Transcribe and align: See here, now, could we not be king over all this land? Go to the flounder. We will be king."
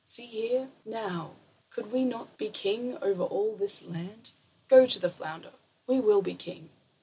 See 0.03 0.25
here, 0.25 0.71
now, 0.83 1.35
could 1.69 1.91
we 1.91 2.05
not 2.05 2.35
be 2.35 2.49
king 2.49 2.97
over 3.03 3.21
all 3.21 3.55
this 3.55 3.83
land? 3.85 4.31
Go 4.67 4.87
to 4.87 4.97
the 4.97 5.11
flounder. 5.11 5.53
We 5.85 5.99
will 5.99 6.23
be 6.23 6.33
king." 6.33 6.71